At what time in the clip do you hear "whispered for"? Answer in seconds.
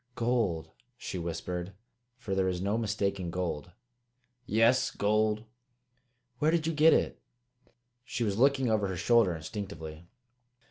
1.19-2.33